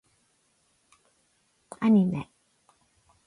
[1.79, 2.31] アニメ